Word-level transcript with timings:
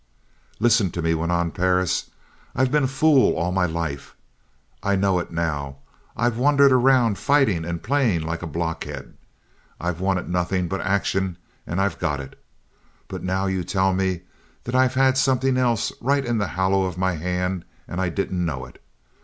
"Listen 0.59 0.89
to 0.89 1.01
me!" 1.03 1.13
went 1.13 1.31
on 1.31 1.51
Perris. 1.51 2.09
"I've 2.55 2.71
been 2.71 2.85
a 2.85 2.87
fool 2.87 3.35
all 3.37 3.51
my 3.51 3.67
life. 3.67 4.15
I 4.81 4.95
know 4.95 5.19
it 5.19 5.29
now. 5.29 5.75
I've 6.17 6.39
wandered 6.39 6.71
around 6.71 7.19
fighting 7.19 7.65
and 7.65 7.83
playing 7.83 8.21
like 8.23 8.41
a 8.41 8.47
block 8.47 8.85
head. 8.85 9.13
I've 9.79 9.99
wanted 10.01 10.27
nothing 10.27 10.67
but 10.67 10.81
action 10.81 11.37
and 11.67 11.79
I've 11.79 11.99
got 11.99 12.19
it. 12.19 12.43
But 13.09 13.23
now 13.23 13.45
you 13.45 13.63
tell 13.63 13.93
me 13.93 14.21
that 14.63 14.73
I've 14.73 14.95
had 14.95 15.19
something 15.19 15.55
else 15.55 15.91
right 16.01 16.25
in 16.25 16.39
the 16.39 16.47
hollow 16.57 16.85
of 16.85 16.97
my 16.97 17.13
hand 17.17 17.63
and 17.87 18.01
I 18.01 18.09
didn't 18.09 18.43
know 18.43 18.65
it! 18.65 18.81